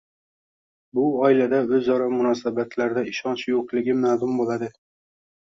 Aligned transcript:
bu 0.99 1.03
oilada 1.27 1.59
o‘zaro 1.79 2.07
munosabatlarda 2.13 3.05
ishonch 3.13 3.47
yo‘qligi 3.53 3.97
ma’lum 4.07 4.33
bo‘ladi. 4.43 4.73